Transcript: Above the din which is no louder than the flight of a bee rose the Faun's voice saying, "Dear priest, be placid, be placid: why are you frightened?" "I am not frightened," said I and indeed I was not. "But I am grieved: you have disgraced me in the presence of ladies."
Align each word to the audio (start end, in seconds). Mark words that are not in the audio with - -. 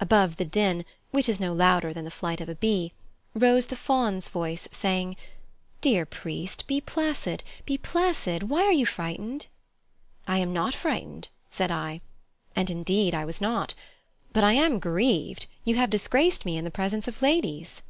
Above 0.00 0.38
the 0.38 0.46
din 0.46 0.82
which 1.10 1.28
is 1.28 1.38
no 1.38 1.52
louder 1.52 1.92
than 1.92 2.06
the 2.06 2.10
flight 2.10 2.40
of 2.40 2.48
a 2.48 2.54
bee 2.54 2.90
rose 3.34 3.66
the 3.66 3.76
Faun's 3.76 4.30
voice 4.30 4.66
saying, 4.72 5.14
"Dear 5.82 6.06
priest, 6.06 6.66
be 6.66 6.80
placid, 6.80 7.44
be 7.66 7.76
placid: 7.76 8.44
why 8.44 8.62
are 8.64 8.72
you 8.72 8.86
frightened?" 8.86 9.46
"I 10.26 10.38
am 10.38 10.54
not 10.54 10.74
frightened," 10.74 11.28
said 11.50 11.70
I 11.70 12.00
and 12.56 12.70
indeed 12.70 13.14
I 13.14 13.26
was 13.26 13.42
not. 13.42 13.74
"But 14.32 14.42
I 14.42 14.54
am 14.54 14.78
grieved: 14.78 15.44
you 15.64 15.74
have 15.74 15.90
disgraced 15.90 16.46
me 16.46 16.56
in 16.56 16.64
the 16.64 16.70
presence 16.70 17.06
of 17.06 17.20
ladies." 17.20 17.82